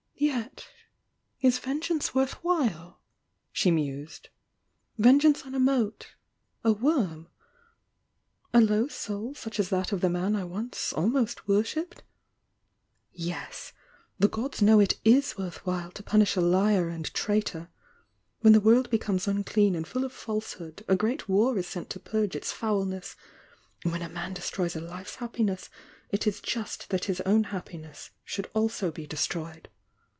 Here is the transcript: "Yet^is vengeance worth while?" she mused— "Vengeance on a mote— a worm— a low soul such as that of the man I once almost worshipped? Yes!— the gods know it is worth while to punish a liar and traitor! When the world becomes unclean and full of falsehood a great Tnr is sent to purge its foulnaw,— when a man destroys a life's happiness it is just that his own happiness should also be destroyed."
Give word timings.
"Yet^is 1.41 1.59
vengeance 1.59 2.13
worth 2.13 2.33
while?" 2.43 3.01
she 3.51 3.71
mused— 3.71 4.29
"Vengeance 4.99 5.41
on 5.47 5.55
a 5.55 5.59
mote— 5.59 6.13
a 6.63 6.71
worm— 6.71 7.27
a 8.53 8.61
low 8.61 8.87
soul 8.87 9.33
such 9.33 9.59
as 9.59 9.69
that 9.69 9.91
of 9.91 10.01
the 10.01 10.09
man 10.11 10.35
I 10.35 10.43
once 10.43 10.93
almost 10.93 11.47
worshipped? 11.47 12.03
Yes!— 13.11 13.73
the 14.19 14.27
gods 14.27 14.61
know 14.61 14.79
it 14.79 14.99
is 15.03 15.35
worth 15.39 15.65
while 15.65 15.89
to 15.93 16.03
punish 16.03 16.35
a 16.35 16.41
liar 16.41 16.87
and 16.87 17.11
traitor! 17.15 17.69
When 18.41 18.53
the 18.53 18.61
world 18.61 18.91
becomes 18.91 19.27
unclean 19.27 19.73
and 19.75 19.87
full 19.87 20.05
of 20.05 20.13
falsehood 20.13 20.85
a 20.87 20.95
great 20.95 21.23
Tnr 21.25 21.57
is 21.57 21.65
sent 21.67 21.89
to 21.89 21.99
purge 21.99 22.35
its 22.35 22.51
foulnaw,— 22.53 23.15
when 23.91 24.03
a 24.03 24.09
man 24.09 24.35
destroys 24.35 24.75
a 24.75 24.81
life's 24.81 25.15
happiness 25.15 25.71
it 26.11 26.27
is 26.27 26.39
just 26.41 26.91
that 26.91 27.05
his 27.05 27.21
own 27.21 27.45
happiness 27.45 28.11
should 28.23 28.51
also 28.53 28.91
be 28.91 29.07
destroyed." 29.07 29.67